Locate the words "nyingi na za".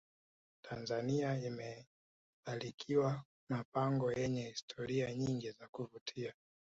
5.15-5.67